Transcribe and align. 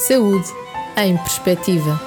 Saúde 0.00 0.48
em 0.96 1.14
Perspectiva. 1.14 2.00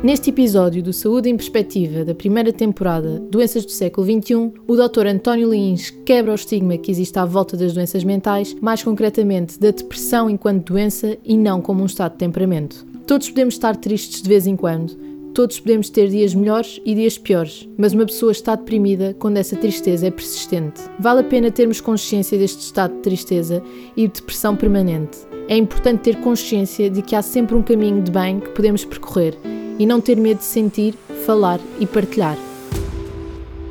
Neste 0.00 0.30
episódio 0.30 0.80
do 0.80 0.92
Saúde 0.92 1.28
em 1.28 1.36
Perspectiva 1.36 2.04
da 2.04 2.14
primeira 2.14 2.52
temporada 2.52 3.18
Doenças 3.18 3.64
do 3.64 3.72
século 3.72 4.06
XXI, 4.06 4.52
o 4.68 4.76
Dr. 4.76 5.08
António 5.08 5.50
Lins 5.50 5.90
quebra 5.90 6.30
o 6.30 6.36
estigma 6.36 6.78
que 6.78 6.92
existe 6.92 7.18
à 7.18 7.24
volta 7.24 7.56
das 7.56 7.74
doenças 7.74 8.04
mentais, 8.04 8.54
mais 8.60 8.84
concretamente 8.84 9.58
da 9.58 9.72
depressão 9.72 10.30
enquanto 10.30 10.72
doença 10.72 11.18
e 11.24 11.36
não 11.36 11.60
como 11.60 11.82
um 11.82 11.86
estado 11.86 12.12
de 12.12 12.18
temperamento. 12.18 12.93
Todos 13.06 13.28
podemos 13.28 13.54
estar 13.54 13.76
tristes 13.76 14.22
de 14.22 14.28
vez 14.28 14.46
em 14.46 14.56
quando, 14.56 14.96
todos 15.34 15.60
podemos 15.60 15.90
ter 15.90 16.08
dias 16.08 16.34
melhores 16.34 16.80
e 16.86 16.94
dias 16.94 17.18
piores, 17.18 17.68
mas 17.76 17.92
uma 17.92 18.06
pessoa 18.06 18.32
está 18.32 18.54
deprimida 18.54 19.14
quando 19.18 19.36
essa 19.36 19.56
tristeza 19.56 20.06
é 20.06 20.10
persistente. 20.10 20.80
Vale 20.98 21.20
a 21.20 21.24
pena 21.24 21.50
termos 21.50 21.82
consciência 21.82 22.38
deste 22.38 22.60
estado 22.60 22.94
de 22.94 23.02
tristeza 23.02 23.62
e 23.94 24.06
de 24.06 24.14
depressão 24.14 24.56
permanente. 24.56 25.18
É 25.48 25.56
importante 25.56 26.00
ter 26.00 26.16
consciência 26.16 26.88
de 26.88 27.02
que 27.02 27.14
há 27.14 27.20
sempre 27.20 27.54
um 27.54 27.62
caminho 27.62 28.02
de 28.02 28.10
bem 28.10 28.40
que 28.40 28.50
podemos 28.50 28.86
percorrer 28.86 29.36
e 29.78 29.84
não 29.84 30.00
ter 30.00 30.16
medo 30.16 30.38
de 30.38 30.44
sentir, 30.44 30.94
falar 31.26 31.60
e 31.78 31.86
partilhar. 31.86 32.38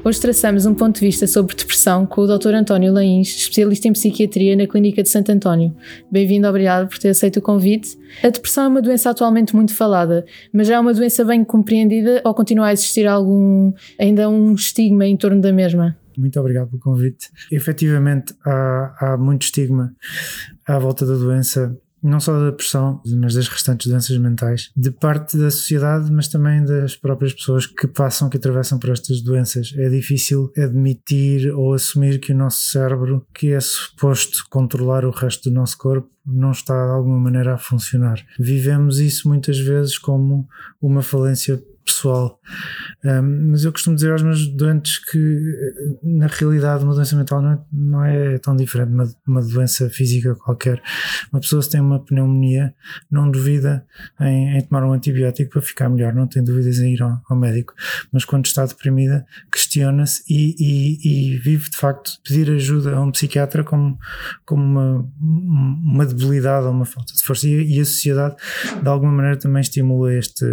Hoje 0.06 0.20
traçamos 0.20 0.66
um 0.66 0.76
ponto 0.76 1.00
de 1.00 1.06
vista 1.06 1.26
sobre 1.26 1.56
depressão 1.56 2.06
com 2.06 2.22
o 2.22 2.28
Dr. 2.28 2.54
António 2.56 2.92
Lains, 2.92 3.30
especialista 3.30 3.88
em 3.88 3.94
psiquiatria 3.94 4.54
na 4.54 4.68
Clínica 4.68 5.02
de 5.02 5.08
Santo 5.08 5.32
António. 5.32 5.74
Bem-vindo, 6.12 6.46
obrigado 6.46 6.90
por 6.90 6.98
ter 6.98 7.08
aceito 7.08 7.38
o 7.38 7.42
convite. 7.42 7.98
A 8.22 8.28
depressão 8.28 8.66
é 8.66 8.68
uma 8.68 8.82
doença 8.82 9.10
atualmente 9.10 9.56
muito 9.56 9.74
falada, 9.74 10.26
mas 10.52 10.68
já 10.68 10.76
é 10.76 10.80
uma 10.82 10.94
doença 10.94 11.24
bem 11.24 11.46
compreendida 11.46 12.22
ou 12.26 12.34
continua 12.34 12.68
a 12.68 12.74
existir 12.74 13.08
algum 13.08 13.72
ainda 13.98 14.30
um 14.30 14.54
estigma 14.54 15.06
em 15.06 15.16
torno 15.16 15.40
da 15.40 15.54
mesma? 15.54 15.98
Muito 16.18 16.38
obrigado 16.38 16.68
pelo 16.68 16.82
convite. 16.82 17.30
Efetivamente, 17.50 18.36
há, 18.46 18.96
há 19.00 19.18
muito 19.18 19.44
estigma 19.44 19.96
à 20.68 20.78
volta 20.80 21.06
da 21.06 21.16
doença 21.16 21.78
não 22.04 22.20
só 22.20 22.34
da 22.34 22.50
depressão, 22.50 23.02
mas 23.06 23.36
das 23.36 23.48
restantes 23.48 23.88
doenças 23.88 24.18
mentais, 24.18 24.72
de 24.76 24.92
parte 24.92 25.38
da 25.38 25.50
sociedade, 25.50 26.12
mas 26.12 26.28
também 26.28 26.64
das 26.64 26.96
próprias 26.96 27.34
pessoas 27.34 27.66
que 27.66 27.88
passam, 27.88 28.30
que 28.30 28.38
atravessam 28.38 28.78
por 28.78 28.90
estas 28.90 29.22
doenças. 29.22 29.74
É 29.78 29.90
difícil 29.90 30.52
admitir 30.58 31.54
ou 31.54 31.74
assumir 31.74 32.20
que 32.20 32.34
o 32.34 32.38
nosso 32.38 32.70
cérebro, 32.70 33.26
que 33.34 33.54
é 33.54 33.60
suposto 33.60 34.46
controlar 34.50 35.06
o 35.06 35.12
resto 35.12 35.50
do 35.50 35.56
nosso 35.56 35.78
corpo, 35.78 36.10
não 36.26 36.52
está 36.52 36.74
de 36.74 36.92
alguma 36.92 37.20
maneira 37.20 37.54
a 37.56 37.58
funcionar. 37.58 38.24
Vivemos 38.40 39.00
isso 39.00 39.28
muitas 39.28 39.60
vezes 39.60 39.98
como 39.98 40.48
uma 40.82 41.02
falência 41.02 41.62
pessoal. 41.84 42.40
Um, 43.04 43.52
mas 43.52 43.66
eu 43.66 43.72
costumo 43.72 43.96
dizer 43.96 44.12
aos 44.12 44.22
meus 44.22 44.48
doentes 44.48 44.98
que, 44.98 45.98
na 46.02 46.28
realidade, 46.28 46.84
uma 46.84 46.94
doença 46.94 47.16
mental 47.16 47.42
não 47.42 47.52
é, 47.52 47.60
não 47.72 48.06
é 48.06 48.38
tão 48.38 48.56
diferente 48.56 48.90
de 48.90 48.96
uma, 48.96 49.16
uma, 49.28 49.42
doença 49.42 49.90
física 49.90 50.36
qualquer. 50.36 50.82
Uma 51.32 51.42
pessoa, 51.42 51.62
se 51.62 51.70
tem 51.70 51.82
uma 51.82 52.00
pneumonia, 52.00 52.74
não 53.12 53.30
duvida 53.30 53.86
em, 54.22 54.58
em, 54.58 54.62
tomar 54.62 54.86
um 54.86 54.94
antibiótico 54.94 55.52
para 55.52 55.62
ficar 55.62 55.90
melhor, 55.90 56.14
não 56.14 56.28
tem 56.28 56.44
dúvidas 56.44 56.80
em 56.80 56.94
ir 56.94 57.02
ao, 57.02 57.22
ao 57.30 57.38
médico. 57.38 57.74
Mas 58.12 58.24
quando 58.24 58.46
está 58.46 58.66
deprimida, 58.66 59.26
questiona-se 59.52 60.24
e, 60.30 60.56
e, 60.58 61.34
e, 61.34 61.38
vive, 61.38 61.70
de 61.70 61.78
facto, 61.78 62.12
pedir 62.24 62.50
ajuda 62.52 62.96
a 62.96 63.02
um 63.02 63.12
psiquiatra 63.12 63.64
como, 63.64 63.98
como 64.46 64.64
uma, 64.64 65.10
uma 65.20 66.06
debilidade 66.06 66.66
ou 66.66 66.72
uma 66.72 66.86
falta 66.86 67.14
de 67.14 67.24
força. 67.24 67.48
E, 67.48 67.76
e 67.76 67.80
a 67.82 67.86
sociedade, 67.86 68.36
de 68.82 68.88
alguma 68.88 69.12
maneira, 69.12 69.38
também 69.38 69.62
estimula 69.62 70.14
este, 70.14 70.46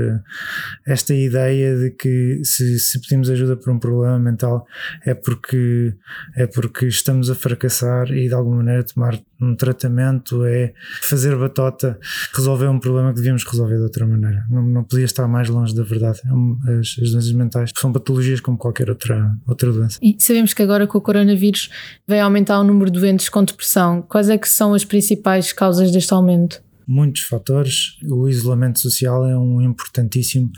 esta 0.87 1.15
ideia 1.27 1.77
de 1.77 1.91
que 1.91 2.41
se, 2.45 2.79
se 2.79 3.01
pedimos 3.01 3.31
ajuda 3.31 3.57
por 3.57 3.73
um 3.73 3.79
problema 3.79 4.19
mental 4.19 4.67
é 5.05 5.15
porque, 5.15 5.95
é 6.37 6.47
porque 6.47 6.87
estamos 6.87 7.31
a 7.31 7.35
fracassar 7.35 8.11
e 8.11 8.29
de 8.29 8.35
alguma 8.35 8.57
maneira 8.57 8.83
tomar 8.83 9.21
um 9.41 9.55
tratamento 9.57 10.45
é 10.45 10.73
fazer 11.03 11.35
batota, 11.37 11.99
resolver 12.35 12.67
um 12.67 12.79
problema 12.79 13.11
que 13.11 13.17
devíamos 13.17 13.45
resolver 13.45 13.77
de 13.77 13.83
outra 13.83 14.07
maneira. 14.07 14.45
Não, 14.51 14.63
não 14.63 14.85
podia 14.85 15.05
estar 15.05 15.27
mais 15.27 15.49
longe 15.49 15.75
da 15.75 15.83
verdade. 15.83 16.21
É 16.69 16.73
as, 16.79 16.97
as 17.03 17.11
doenças 17.11 17.33
mentais 17.33 17.71
são 17.77 17.93
patologias 17.93 18.41
como 18.41 18.59
qualquer 18.59 18.91
outra, 18.91 19.31
outra 19.49 19.73
doença. 19.73 19.99
E 20.03 20.17
sabemos 20.19 20.53
que 20.53 20.63
agora 20.63 20.87
com 20.87 20.99
o 20.99 21.01
coronavírus 21.01 21.71
vai 22.07 22.21
aumentar 22.21 22.61
o 22.61 22.65
número 22.65 22.91
de 22.91 23.01
doentes 23.01 23.29
com 23.29 23.43
depressão. 23.43 24.03
Quais 24.03 24.29
é 24.29 24.37
que 24.37 24.49
são 24.49 24.75
as 24.75 24.85
principais 24.85 25.53
causas 25.53 25.91
deste 25.91 26.13
aumento? 26.13 26.63
Muitos 26.91 27.23
fatores. 27.23 27.97
O 28.03 28.29
isolamento 28.29 28.81
social 28.81 29.25
é 29.25 29.39
um 29.39 29.63
importantíssimo. 29.63 30.51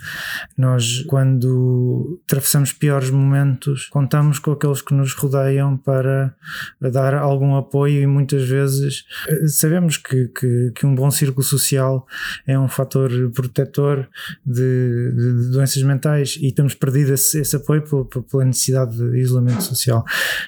Nós, 0.57 1.03
quando 1.07 2.21
atravessamos 2.25 2.73
piores 2.73 3.11
momentos, 3.11 3.87
contamos 3.89 4.39
com 4.39 4.53
aqueles 4.53 4.81
que 4.81 4.95
nos 4.95 5.13
rodeiam 5.13 5.77
para 5.77 6.35
dar 6.81 7.15
algum 7.15 7.55
apoio 7.55 8.01
e 8.01 8.07
muitas 8.07 8.49
vezes 8.49 9.05
sabemos 9.47 9.99
que, 9.99 10.29
que, 10.29 10.73
que 10.75 10.87
um 10.87 10.95
bom 10.95 11.11
círculo 11.11 11.45
social 11.45 12.07
é 12.47 12.59
um 12.59 12.69
fator 12.69 13.11
protetor 13.35 14.09
de, 14.45 15.13
de 15.13 15.51
doenças 15.51 15.83
mentais 15.83 16.39
e 16.41 16.51
temos 16.51 16.75
perdido 16.75 17.13
esse, 17.13 17.41
esse 17.41 17.57
apoio 17.57 17.83
pela, 18.31 18.45
necessidade 18.45 18.97
de 18.97 19.19
isolamento 19.19 19.63
social. 19.65 20.03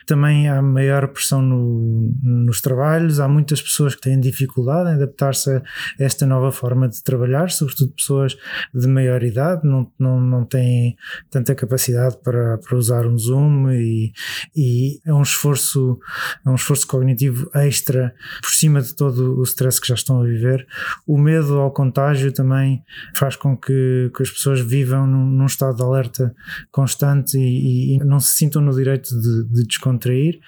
Também 0.06 0.48
há 0.48 0.62
maior 0.62 1.08
pressão 1.08 1.42
no, 1.42 2.10
nos 2.22 2.62
trabalhos, 2.62 3.20
há 3.20 3.28
muitas 3.28 3.60
pessoas 3.60 3.94
que 3.94 4.00
têm 4.00 4.18
dificuldade 4.18 4.90
em 4.90 4.94
adaptar-se 4.94 5.50
a 5.50 5.62
esta 5.98 6.26
nova 6.26 6.52
forma 6.52 6.88
de 6.88 7.02
trabalhar, 7.02 7.50
sobretudo 7.50 7.92
pessoas 7.92 8.36
de 8.72 8.86
maior 8.86 9.22
idade, 9.22 9.66
não, 9.66 9.90
não, 9.98 10.20
não 10.20 10.44
têm 10.44 10.96
tanta 11.30 11.54
capacidade 11.54 12.16
para, 12.22 12.58
para 12.58 12.76
usar 12.76 13.06
um 13.06 13.18
Zoom 13.18 13.70
e, 13.70 14.12
e 14.56 15.00
é 15.04 15.12
um 15.12 15.22
esforço, 15.22 15.98
é 16.44 16.50
um 16.50 16.54
esforço 16.54 16.86
cognitivo 16.86 17.50
extra 17.54 18.14
por 18.42 18.50
cima 18.50 18.80
de 18.80 18.94
todo 18.94 19.38
o 19.38 19.42
stress 19.42 19.80
que 19.80 19.88
já 19.88 19.94
estão 19.94 20.20
a 20.20 20.24
viver. 20.24 20.66
O 21.06 21.18
medo 21.18 21.58
ao 21.58 21.72
contágio 21.72 22.32
também 22.32 22.82
faz 23.14 23.36
com 23.36 23.56
que, 23.56 24.10
que 24.14 24.22
as 24.22 24.30
pessoas 24.30 24.60
vivam 24.60 25.06
num, 25.06 25.26
num 25.26 25.46
estado 25.46 25.76
de 25.76 25.82
alerta 25.82 26.34
constante 26.70 27.38
e, 27.38 27.96
e, 27.96 27.98
não 27.98 28.20
se 28.20 28.34
sintam 28.36 28.62
no 28.62 28.74
direito 28.74 29.08
de, 29.20 29.44
de, 29.44 29.66
descontrair. 29.66 30.40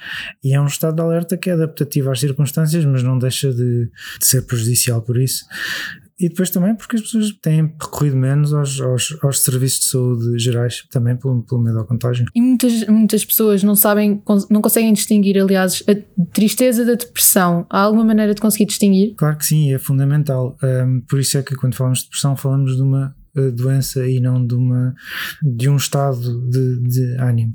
E 0.43 0.55
é 0.55 0.61
um 0.61 0.67
estado 0.67 0.97
de 0.97 1.03
alerta 1.03 1.37
que 1.37 1.51
é 1.51 1.53
adaptativo 1.53 2.11
às 2.11 2.21
circunstâncias, 2.21 2.85
mas 2.85 3.03
não 3.03 3.19
deixa 3.19 3.53
de, 3.53 3.91
de 4.19 4.27
ser 4.27 4.43
prejudicial 4.43 5.03
por 5.07 5.19
isso. 5.19 5.45
E 6.19 6.31
depois 6.31 6.49
também 6.49 6.75
porque 6.75 6.97
as 6.97 7.03
pessoas 7.03 7.31
têm 7.43 7.75
recorrido 7.79 8.17
menos 8.17 8.55
aos, 8.55 8.81
aos, 8.81 9.19
aos 9.23 9.41
serviços 9.41 9.81
de 9.81 9.87
saúde 9.87 10.39
gerais, 10.39 10.87
também 10.91 11.15
pelo, 11.15 11.43
pelo 11.43 11.61
medo 11.61 11.79
ao 11.79 11.85
contágio. 11.85 12.25
E 12.35 12.41
muitas, 12.41 12.87
muitas 12.87 13.25
pessoas 13.25 13.63
não 13.63 13.75
sabem, 13.75 14.23
não 14.49 14.63
conseguem 14.63 14.95
distinguir, 14.95 15.39
aliás, 15.39 15.83
a 15.87 15.95
tristeza 16.33 16.87
da 16.87 16.95
depressão. 16.95 17.67
Há 17.69 17.81
alguma 17.81 18.05
maneira 18.05 18.35
de 18.35 18.41
conseguir 18.41 18.65
distinguir? 18.65 19.15
Claro 19.15 19.37
que 19.37 19.45
sim, 19.45 19.75
é 19.75 19.79
fundamental. 19.79 20.57
Um, 20.63 21.03
por 21.03 21.21
isso 21.21 21.37
é 21.37 21.43
que 21.43 21.55
quando 21.55 21.75
falamos 21.75 21.99
de 21.99 22.05
depressão 22.07 22.35
falamos 22.35 22.77
de 22.77 22.83
uma 22.83 23.15
doença 23.55 24.07
e 24.07 24.21
não 24.21 24.45
de, 24.45 24.55
uma, 24.55 24.95
de 25.43 25.69
um 25.69 25.77
estado 25.77 26.49
de, 26.49 26.81
de 26.83 27.17
ânimo 27.21 27.55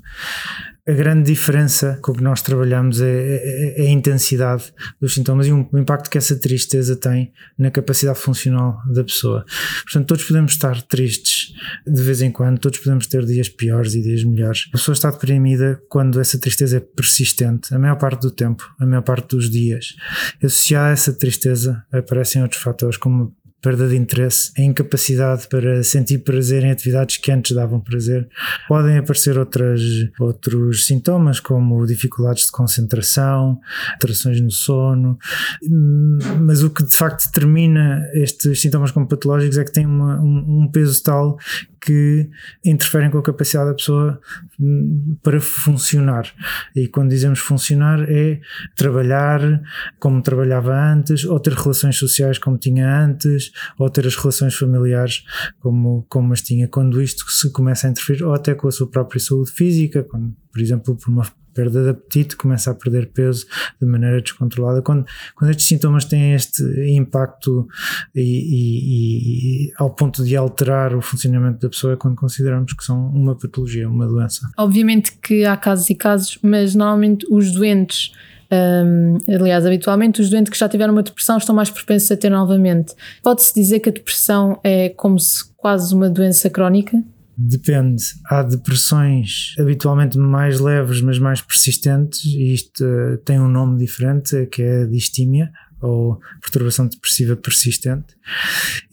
a 0.87 0.91
grande 0.93 1.31
diferença 1.31 1.99
com 2.01 2.13
que 2.13 2.23
nós 2.23 2.41
trabalhamos 2.41 3.01
é, 3.01 3.07
é, 3.07 3.81
é, 3.83 3.87
a 3.87 3.89
intensidade 3.91 4.73
dos 4.99 5.13
sintomas 5.13 5.45
e 5.45 5.51
o 5.51 5.69
impacto 5.77 6.09
que 6.09 6.17
essa 6.17 6.35
tristeza 6.35 6.95
tem 6.95 7.31
na 7.57 7.69
capacidade 7.69 8.17
funcional 8.17 8.79
da 8.91 9.03
pessoa. 9.03 9.45
Portanto, 9.83 10.07
todos 10.07 10.23
podemos 10.25 10.53
estar 10.53 10.81
tristes 10.83 11.53
de 11.85 12.01
vez 12.01 12.21
em 12.21 12.31
quando, 12.31 12.59
todos 12.59 12.79
podemos 12.79 13.05
ter 13.05 13.25
dias 13.25 13.47
piores 13.47 13.93
e 13.93 14.01
dias 14.01 14.23
melhores. 14.23 14.65
A 14.69 14.71
pessoa 14.71 14.93
está 14.93 15.11
deprimida 15.11 15.79
quando 15.87 16.19
essa 16.19 16.39
tristeza 16.39 16.77
é 16.77 16.79
persistente, 16.79 17.73
a 17.73 17.79
maior 17.79 17.97
parte 17.97 18.21
do 18.21 18.31
tempo, 18.31 18.63
a 18.79 18.85
maior 18.85 19.03
parte 19.03 19.35
dos 19.35 19.51
dias. 19.51 19.95
Associada 20.43 20.89
a 20.89 20.91
essa 20.91 21.13
tristeza 21.13 21.83
aparecem 21.91 22.41
outros 22.41 22.61
fatores, 22.61 22.97
como 22.97 23.35
perda 23.61 23.87
de 23.87 23.95
interesse, 23.95 24.51
a 24.57 24.61
incapacidade 24.61 25.47
para 25.47 25.83
sentir 25.83 26.19
prazer 26.19 26.63
em 26.63 26.71
atividades 26.71 27.17
que 27.17 27.31
antes 27.31 27.55
davam 27.55 27.79
prazer. 27.79 28.27
Podem 28.67 28.97
aparecer 28.97 29.37
outras, 29.37 29.81
outros 30.19 30.87
sintomas, 30.87 31.39
como 31.39 31.85
dificuldades 31.85 32.45
de 32.45 32.51
concentração, 32.51 33.59
alterações 33.93 34.41
no 34.41 34.51
sono, 34.51 35.17
mas 36.39 36.63
o 36.63 36.69
que 36.69 36.83
de 36.83 36.95
facto 36.95 37.25
determina 37.27 38.03
estes 38.13 38.61
sintomas 38.61 38.91
como 38.91 39.07
patológicos 39.07 39.57
é 39.57 39.63
que 39.63 39.71
têm 39.71 39.85
uma, 39.85 40.19
um, 40.19 40.63
um 40.63 40.67
peso 40.67 41.01
tal 41.03 41.37
que 41.81 42.29
interferem 42.63 43.09
com 43.09 43.17
a 43.17 43.23
capacidade 43.23 43.69
da 43.69 43.75
pessoa 43.75 44.21
hum, 44.59 45.17
para 45.23 45.41
funcionar. 45.41 46.31
E 46.75 46.87
quando 46.87 47.09
dizemos 47.09 47.39
funcionar 47.39 48.05
é 48.09 48.39
trabalhar 48.75 49.41
como 49.99 50.21
trabalhava 50.21 50.73
antes, 50.73 51.25
ou 51.25 51.39
ter 51.39 51.53
relações 51.53 51.97
sociais 51.97 52.37
como 52.37 52.57
tinha 52.57 53.03
antes, 53.03 53.51
ou 53.79 53.89
ter 53.89 54.05
as 54.05 54.15
relações 54.15 54.55
familiares 54.55 55.23
como, 55.59 56.05
como 56.07 56.31
as 56.33 56.41
tinha. 56.41 56.67
Quando 56.67 57.01
isto 57.01 57.29
se 57.31 57.51
começa 57.51 57.87
a 57.87 57.89
interferir, 57.89 58.23
ou 58.23 58.33
até 58.33 58.53
com 58.53 58.67
a 58.67 58.71
sua 58.71 58.87
própria 58.87 59.19
saúde 59.19 59.51
física, 59.51 60.03
quando, 60.03 60.35
por 60.51 60.61
exemplo, 60.61 60.95
por 60.95 61.09
uma 61.09 61.25
perda 61.53 61.83
de 61.83 61.89
apetite, 61.89 62.35
começa 62.35 62.71
a 62.71 62.75
perder 62.75 63.11
peso 63.11 63.45
de 63.79 63.87
maneira 63.87 64.21
descontrolada. 64.21 64.81
Quando, 64.81 65.05
quando 65.35 65.51
estes 65.51 65.67
sintomas 65.67 66.05
têm 66.05 66.33
este 66.33 66.63
impacto 66.91 67.67
e, 68.15 68.21
e, 68.21 69.67
e, 69.67 69.73
ao 69.77 69.89
ponto 69.89 70.23
de 70.23 70.35
alterar 70.35 70.95
o 70.95 71.01
funcionamento 71.01 71.59
da 71.59 71.69
pessoa, 71.69 71.93
é 71.93 71.95
quando 71.95 72.15
consideramos 72.15 72.73
que 72.73 72.83
são 72.83 73.07
uma 73.09 73.35
patologia, 73.35 73.87
uma 73.89 74.07
doença. 74.07 74.49
Obviamente 74.57 75.13
que 75.21 75.45
há 75.45 75.55
casos 75.57 75.89
e 75.89 75.95
casos, 75.95 76.37
mas 76.41 76.75
normalmente 76.75 77.25
os 77.29 77.51
doentes. 77.51 78.11
Um, 78.53 79.17
aliás, 79.33 79.65
habitualmente 79.65 80.19
os 80.19 80.29
doentes 80.29 80.51
que 80.51 80.59
já 80.59 80.67
tiveram 80.67 80.91
uma 80.91 81.03
depressão 81.03 81.37
estão 81.37 81.55
mais 81.55 81.69
propensos 81.69 82.11
a 82.11 82.17
ter 82.17 82.29
novamente. 82.29 82.93
Pode-se 83.23 83.53
dizer 83.53 83.79
que 83.79 83.87
a 83.87 83.93
depressão 83.93 84.59
é 84.61 84.89
como 84.89 85.17
se 85.17 85.45
quase 85.55 85.95
uma 85.95 86.09
doença 86.09 86.49
crónica? 86.49 87.01
Depende. 87.43 88.03
Há 88.25 88.43
depressões 88.43 89.55
habitualmente 89.57 90.15
mais 90.15 90.59
leves, 90.59 91.01
mas 91.01 91.17
mais 91.17 91.41
persistentes, 91.41 92.23
e 92.25 92.53
isto 92.53 92.85
uh, 92.85 93.17
tem 93.25 93.39
um 93.39 93.47
nome 93.47 93.79
diferente, 93.79 94.45
que 94.45 94.61
é 94.61 94.85
distímia, 94.85 95.51
ou 95.81 96.19
perturbação 96.39 96.87
depressiva 96.87 97.35
persistente. 97.35 98.15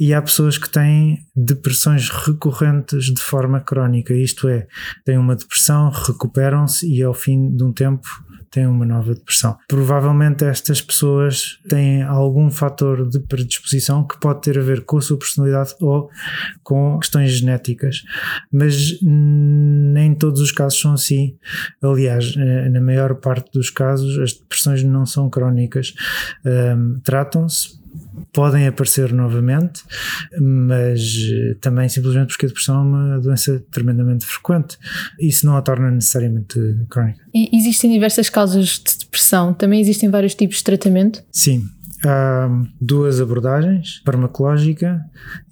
E 0.00 0.14
há 0.14 0.22
pessoas 0.22 0.56
que 0.56 0.70
têm 0.70 1.18
depressões 1.36 2.08
recorrentes 2.08 3.12
de 3.12 3.20
forma 3.20 3.60
crónica, 3.60 4.14
isto 4.14 4.48
é, 4.48 4.66
têm 5.04 5.18
uma 5.18 5.36
depressão, 5.36 5.90
recuperam-se 5.90 6.90
e 6.90 7.02
ao 7.02 7.12
fim 7.12 7.54
de 7.54 7.62
um 7.62 7.72
tempo 7.72 8.08
têm 8.50 8.66
uma 8.66 8.84
nova 8.84 9.14
depressão. 9.14 9.56
Provavelmente 9.68 10.44
estas 10.44 10.80
pessoas 10.80 11.58
têm 11.68 12.02
algum 12.02 12.50
fator 12.50 13.08
de 13.08 13.20
predisposição 13.20 14.06
que 14.06 14.18
pode 14.18 14.42
ter 14.42 14.58
a 14.58 14.62
ver 14.62 14.84
com 14.84 14.98
a 14.98 15.00
sua 15.00 15.18
personalidade 15.18 15.74
ou 15.80 16.10
com 16.62 16.98
questões 16.98 17.32
genéticas, 17.32 18.02
mas 18.52 18.98
nem 19.02 20.14
todos 20.14 20.40
os 20.40 20.52
casos 20.52 20.80
são 20.80 20.92
assim. 20.92 21.36
Aliás, 21.82 22.34
eh, 22.36 22.68
na 22.68 22.80
maior 22.80 23.14
parte 23.16 23.50
dos 23.52 23.70
casos, 23.70 24.18
as 24.18 24.32
depressões 24.32 24.82
não 24.82 25.06
são 25.06 25.28
crónicas, 25.30 25.94
um, 26.44 27.00
tratam-se 27.00 27.77
podem 28.32 28.66
aparecer 28.66 29.12
novamente, 29.12 29.82
mas 30.40 31.00
eh, 31.00 31.54
também 31.60 31.88
simplesmente 31.88 32.28
porque 32.28 32.46
a 32.46 32.48
depressão 32.48 32.76
é 32.76 32.82
uma 32.82 33.20
doença 33.20 33.64
tremendamente 33.70 34.26
frequente. 34.26 34.78
Isso 35.18 35.46
não 35.46 35.56
a 35.56 35.62
torna 35.62 35.90
necessariamente 35.90 36.58
crónica. 36.88 37.20
E 37.34 37.56
existem 37.56 37.90
diversas 37.90 38.28
causas 38.28 38.82
de 38.84 38.98
depressão, 38.98 39.54
também 39.54 39.80
existem 39.80 40.10
vários 40.10 40.34
tipos 40.34 40.58
de 40.58 40.64
tratamento? 40.64 41.22
Sim, 41.32 41.64
há 42.04 42.48
duas 42.80 43.20
abordagens, 43.20 44.02
farmacológica 44.04 45.00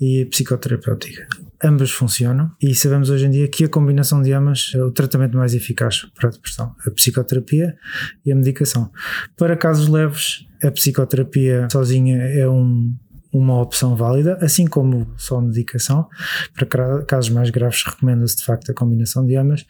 e 0.01 0.25
psicoterapêutica. 0.27 1.27
Ambas 1.63 1.91
funcionam 1.91 2.53
e 2.61 2.75
sabemos 2.75 3.09
hoje 3.09 3.27
em 3.27 3.31
dia 3.31 3.49
que 3.49 3.65
a 3.65 3.69
combinação 3.69 4.21
de 4.21 4.33
ambas 4.33 4.73
é 4.75 4.83
o 4.83 4.91
tratamento 4.91 5.37
mais 5.37 5.55
eficaz 5.55 6.07
para 6.15 6.29
a 6.29 6.33
depressão, 6.33 6.75
a 6.87 6.91
psicoterapia 6.91 7.77
e 8.25 8.31
a 8.31 8.37
medicação. 8.37 8.91
Para 9.37 9.57
casos 9.57 9.89
leves, 9.89 10.47
a 10.63 10.71
psicoterapia 10.71 11.69
sozinha 11.71 12.19
é 12.19 12.49
um 12.49 12.95
uma 13.37 13.61
opção 13.61 13.95
válida, 13.95 14.39
assim 14.41 14.67
como 14.67 15.07
só 15.17 15.41
medicação. 15.41 16.09
Para 16.55 17.03
casos 17.05 17.31
mais 17.31 17.51
graves, 17.51 17.83
recomenda-se 17.85 18.37
de 18.37 18.45
facto 18.45 18.71
a 18.71 18.75
combinação 18.75 19.27
de 19.27 19.37
ambas. 19.37 19.67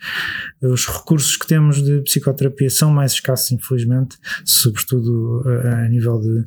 Os 0.63 0.87
recursos 0.87 1.37
que 1.37 1.47
temos 1.47 1.83
de 1.83 2.01
psicoterapia 2.03 2.71
são 2.71 2.91
mais 2.91 3.13
escassos, 3.13 3.53
infelizmente, 3.53 4.17
sobretudo 4.45 5.43
a, 5.47 5.85
a 5.85 5.89
nível 5.89 6.21
de, 6.21 6.47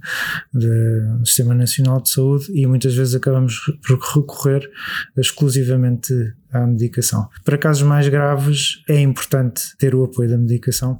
Sistema 1.25 1.53
Nacional 1.53 2.01
de 2.01 2.09
Saúde, 2.09 2.45
e 2.53 2.65
muitas 2.65 2.95
vezes 2.95 3.15
acabamos 3.15 3.59
por 3.85 3.99
recorrer 3.99 4.69
exclusivamente 5.17 6.13
à 6.51 6.65
medicação. 6.65 7.27
Para 7.43 7.57
casos 7.57 7.83
mais 7.83 8.07
graves, 8.07 8.83
é 8.87 8.99
importante 8.99 9.75
ter 9.77 9.93
o 9.93 10.03
apoio 10.03 10.29
da 10.29 10.37
medicação 10.37 10.99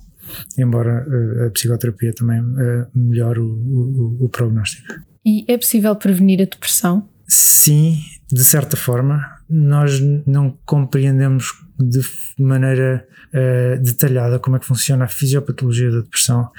embora 0.57 1.05
uh, 1.07 1.47
a 1.47 1.49
psicoterapia 1.49 2.13
também 2.13 2.39
uh, 2.39 2.87
melhore 2.93 3.39
o, 3.39 3.45
o, 3.45 4.25
o 4.25 4.29
prognóstico. 4.29 5.08
E 5.25 5.45
é 5.47 5.57
possível 5.57 5.95
prevenir 5.95 6.41
a 6.41 6.45
depressão? 6.45 7.07
Sim, 7.27 7.99
de 8.31 8.43
certa 8.43 8.75
forma. 8.75 9.37
Nós 9.49 9.99
não 10.25 10.57
compreendemos 10.65 11.63
de 11.79 12.01
maneira 12.37 13.07
uh, 13.33 13.81
detalhada 13.81 14.39
como 14.39 14.57
é 14.57 14.59
que 14.59 14.65
funciona 14.65 15.05
a 15.05 15.07
fisiopatologia 15.07 15.89
da 15.91 16.01
depressão. 16.01 16.49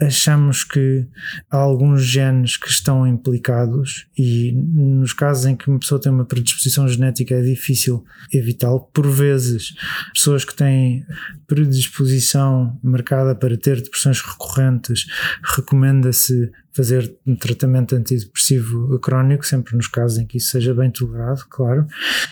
Achamos 0.00 0.64
que 0.64 1.06
há 1.50 1.56
alguns 1.56 2.02
genes 2.02 2.56
que 2.56 2.68
estão 2.68 3.06
implicados 3.06 4.06
e 4.16 4.52
nos 4.52 5.12
casos 5.12 5.46
em 5.46 5.56
que 5.56 5.68
uma 5.68 5.78
pessoa 5.78 6.00
tem 6.00 6.10
uma 6.10 6.24
predisposição 6.24 6.88
genética 6.88 7.34
é 7.34 7.42
difícil 7.42 8.04
evitá-lo. 8.32 8.80
Por 8.92 9.08
vezes, 9.08 9.74
pessoas 10.14 10.44
que 10.44 10.54
têm 10.54 11.04
predisposição 11.46 12.78
marcada 12.82 13.34
para 13.34 13.56
ter 13.56 13.82
depressões 13.82 14.20
recorrentes, 14.20 15.06
recomenda-se 15.42 16.50
fazer 16.72 17.14
um 17.26 17.34
tratamento 17.34 17.96
antidepressivo 17.96 18.98
crónico, 19.00 19.44
sempre 19.44 19.76
nos 19.76 19.88
casos 19.88 20.18
em 20.18 20.26
que 20.26 20.38
isso 20.38 20.50
seja 20.50 20.72
bem 20.72 20.90
tolerado, 20.90 21.44
claro. 21.48 21.86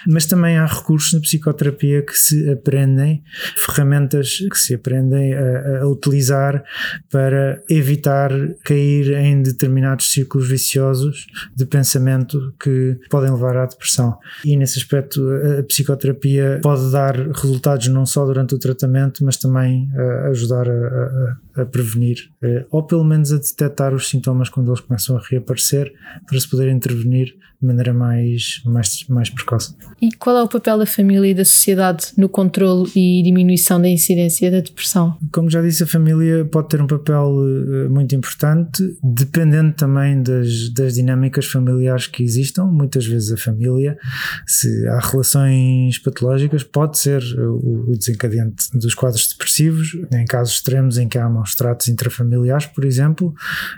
Mas 0.07 0.27
também 0.27 0.57
há 0.57 0.67
recursos 0.67 1.13
na 1.13 1.21
psicoterapia 1.21 2.03
que 2.03 2.17
se 2.17 2.38
aprendem, 2.51 3.23
ferramentas 3.57 4.39
que 4.51 4.59
se 4.59 4.75
aprendem 4.75 5.35
a, 5.35 5.83
a 5.83 5.89
utilizar 5.89 6.63
para 7.11 7.63
evitar 7.69 8.31
cair 8.65 9.13
em 9.13 9.43
determinados 9.43 10.13
ciclos 10.13 10.49
viciosos 10.49 11.27
de 11.55 11.67
pensamento 11.67 12.53
que 12.61 12.99
podem 13.11 13.31
levar 13.31 13.57
à 13.57 13.67
depressão. 13.67 14.19
E 14.45 14.57
nesse 14.57 14.79
aspecto, 14.79 15.27
a 15.59 15.63
psicoterapia 15.63 16.61
pode 16.63 16.91
dar 16.91 17.15
resultados 17.17 17.89
não 17.89 18.07
só 18.07 18.25
durante 18.25 18.55
o 18.55 18.59
tratamento, 18.59 19.25
mas 19.25 19.37
também 19.37 19.89
a 19.97 20.29
ajudar 20.29 20.69
a, 20.69 20.73
a, 20.73 21.37
a 21.59 21.67
prevenir, 21.67 22.31
eh, 22.43 22.67
ou 22.71 22.83
pelo 22.83 23.05
menos 23.05 23.33
a 23.33 23.37
detectar 23.37 23.95
os 23.95 24.09
sintomas 24.09 24.49
quando 24.49 24.71
eles 24.71 24.81
começam 24.81 25.17
a 25.17 25.21
reaparecer 25.21 25.93
para 26.27 26.39
se 26.39 26.49
poder 26.49 26.71
intervenir 26.71 27.35
de 27.61 27.67
maneira 27.67 27.93
mais, 27.93 28.63
mais, 28.65 29.05
mais 29.09 29.31
precoce. 29.31 29.75
E 30.01 30.13
qual 30.13 30.37
é 30.37 30.43
o 30.43 30.49
papel 30.49 30.79
da 30.79 30.87
família 30.87 31.29
e 31.29 31.35
da 31.35 31.45
sociedade 31.45 32.07
no 32.17 32.29
controle 32.29 32.89
e 32.95 33.21
diminuição 33.23 33.81
da 33.81 33.89
incidência 33.89 34.49
da 34.49 34.61
depressão? 34.61 35.19
Como 35.33 35.51
já 35.51 35.61
disse, 35.61 35.83
a 35.83 35.87
família 35.87 36.45
pode 36.45 36.69
ter 36.69 36.81
um 36.81 36.87
papel 36.87 37.35
eh, 37.43 37.89
muito 37.89 38.15
importante, 38.15 38.97
dependendo 39.03 39.73
também 39.73 40.23
das, 40.23 40.71
das 40.71 40.95
dinâmicas 40.95 41.47
familiares 41.47 42.07
que 42.07 42.23
existam. 42.23 42.67
Muitas 42.67 43.05
vezes 43.05 43.33
a 43.33 43.37
família, 43.37 43.99
se 44.47 44.87
há 44.89 45.01
relações 45.01 45.99
patológicas, 45.99 46.63
pode 46.63 46.97
ser 46.99 47.23
o, 47.39 47.97
desencadeante 47.97 48.71
dos 48.73 48.95
quadros 48.95 49.27
depressivos. 49.29 49.97
Em 50.13 50.25
casos 50.25 50.55
extremos 50.55 50.97
em 50.97 51.09
que 51.09 51.19
há 51.19 51.29
maus 51.49 51.55
tratos 51.55 51.89
intrafamiliares, 51.89 52.67
por 52.67 52.85
exemplo, 52.85 53.35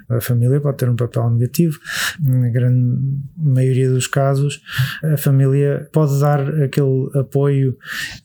a 0.09 0.21
família 0.21 0.61
pode 0.61 0.79
ter 0.79 0.89
um 0.89 0.97
papel 0.97 1.31
negativo. 1.31 1.79
Na 2.21 2.49
grande 2.49 2.99
maioria 3.37 3.91
dos 3.91 4.07
casos, 4.07 4.61
a 5.03 5.17
família 5.17 5.89
pode 5.93 6.19
dar 6.21 6.41
aquele 6.63 7.09
apoio 7.15 7.77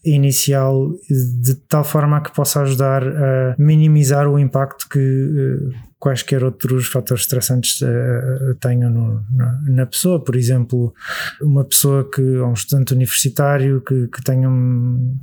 inicial 0.03 0.91
de 1.09 1.55
tal 1.67 1.83
forma 1.83 2.21
que 2.21 2.33
possa 2.33 2.61
ajudar 2.61 3.03
a 3.03 3.55
minimizar 3.57 4.27
o 4.27 4.39
impacto 4.39 4.87
que 4.89 4.99
eh, 4.99 5.94
quaisquer 6.05 6.43
outros 6.43 6.85
fatores 6.85 7.23
estressantes 7.23 7.81
uh, 7.81 8.53
tenham 8.59 8.91
no, 8.91 9.25
na, 9.33 9.61
na, 9.67 9.85
pessoa. 9.87 10.23
Por 10.23 10.35
exemplo, 10.35 10.93
uma 11.41 11.65
pessoa 11.65 12.07
que, 12.07 12.21
ou 12.21 12.49
um 12.49 12.53
estudante 12.53 12.93
universitário 12.93 13.81
que, 13.81 14.07
que 14.09 14.23
tenha 14.23 14.47
um, 14.47 15.17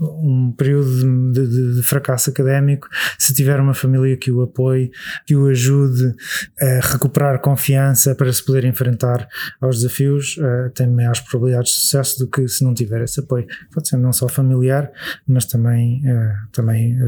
um 0.00 0.52
período 0.58 1.30
de, 1.30 1.46
de, 1.46 1.76
de, 1.76 1.82
fracasso 1.84 2.30
académico, 2.30 2.88
se 3.16 3.32
tiver 3.32 3.60
uma 3.60 3.74
família 3.74 4.16
que 4.16 4.32
o 4.32 4.42
apoie, 4.42 4.90
que 5.24 5.36
o 5.36 5.46
ajude 5.46 6.16
a 6.60 6.80
recuperar 6.82 7.40
confiança 7.40 8.12
para 8.16 8.32
se 8.32 8.44
poder 8.44 8.64
enfrentar 8.64 9.28
aos 9.60 9.76
desafios, 9.76 10.36
uh, 10.38 10.68
tem 10.74 10.88
maiores 10.88 11.20
probabilidades 11.20 11.70
de 11.70 11.78
sucesso 11.78 12.18
do 12.18 12.26
que 12.28 12.48
se 12.48 12.64
não 12.64 12.74
tiver 12.74 13.02
esse 13.04 13.20
apoio. 13.20 13.46
Pode 13.72 13.88
ser 13.88 13.98
não 13.98 14.12
só 14.12 14.26
familiar, 14.28 14.90
mas 15.28 15.44
também, 15.44 16.02
uh, 16.10 16.48
também 16.50 16.98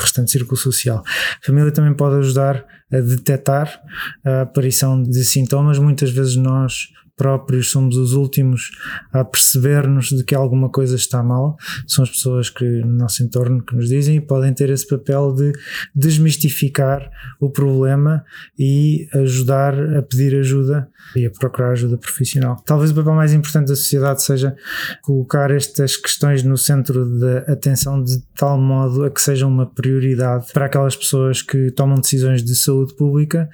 restante 0.00 0.30
círculo 0.30 0.56
social. 0.56 1.04
A 1.06 1.46
família 1.46 1.70
também 1.70 1.92
pode 1.92 2.16
ajudar 2.16 2.69
a 2.92 3.00
detectar 3.00 3.80
a 4.24 4.42
aparição 4.42 5.02
de 5.02 5.24
sintomas. 5.24 5.78
Muitas 5.78 6.10
vezes 6.10 6.36
nós 6.36 6.88
próprios 7.20 7.70
somos 7.70 7.98
os 7.98 8.14
últimos 8.14 8.70
a 9.12 9.22
perceber-nos 9.22 10.06
de 10.06 10.24
que 10.24 10.34
alguma 10.34 10.70
coisa 10.70 10.96
está 10.96 11.22
mal. 11.22 11.58
São 11.86 12.02
as 12.02 12.08
pessoas 12.08 12.48
que 12.48 12.64
no 12.64 12.96
nosso 12.96 13.22
entorno 13.22 13.62
que 13.62 13.76
nos 13.76 13.90
dizem 13.90 14.16
e 14.16 14.20
podem 14.22 14.54
ter 14.54 14.70
esse 14.70 14.88
papel 14.88 15.34
de 15.34 15.52
desmistificar 15.94 17.10
o 17.38 17.50
problema 17.50 18.24
e 18.58 19.06
ajudar 19.12 19.74
a 19.98 20.00
pedir 20.00 20.34
ajuda 20.34 20.88
e 21.14 21.26
a 21.26 21.30
procurar 21.30 21.72
ajuda 21.72 21.98
profissional. 21.98 22.56
Talvez 22.64 22.90
o 22.90 22.94
papel 22.94 23.12
mais 23.12 23.34
importante 23.34 23.68
da 23.68 23.76
sociedade 23.76 24.22
seja 24.22 24.56
colocar 25.02 25.50
estas 25.50 25.98
questões 25.98 26.42
no 26.42 26.56
centro 26.56 27.04
da 27.18 27.38
atenção 27.52 28.02
de 28.02 28.18
tal 28.34 28.58
modo 28.58 29.04
a 29.04 29.10
que 29.10 29.20
sejam 29.20 29.50
uma 29.50 29.66
prioridade 29.66 30.46
para 30.54 30.64
aquelas 30.64 30.96
pessoas 30.96 31.42
que 31.42 31.70
tomam 31.72 32.00
decisões 32.00 32.42
de 32.42 32.54
saúde 32.54 32.94
pública 32.96 33.50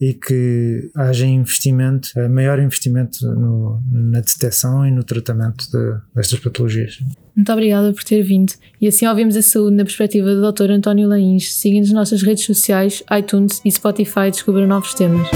e 0.00 0.14
que 0.14 0.88
haja 0.94 1.26
investimento, 1.26 2.10
maior 2.30 2.60
investimento 2.60 3.07
especialmente 3.10 3.24
no, 3.24 3.80
na 3.90 4.20
detecção 4.20 4.86
e 4.86 4.90
no 4.90 5.02
tratamento 5.02 5.70
de, 5.70 6.00
destas 6.14 6.38
patologias. 6.40 6.98
Muito 7.34 7.52
obrigada 7.52 7.92
por 7.92 8.02
ter 8.04 8.22
vindo. 8.22 8.52
E 8.80 8.88
assim 8.88 9.06
ouvimos 9.06 9.36
a 9.36 9.42
saúde 9.42 9.76
na 9.76 9.84
perspectiva 9.84 10.34
do 10.34 10.52
Dr. 10.52 10.70
António 10.70 11.08
Lains. 11.08 11.54
Siga-nos 11.54 11.88
nas 11.92 12.10
nossas 12.10 12.22
redes 12.22 12.44
sociais, 12.44 13.02
iTunes 13.16 13.60
e 13.64 13.70
Spotify 13.70 14.26
e 14.28 14.30
descubra 14.30 14.66
novos 14.66 14.94
temas. 14.94 15.28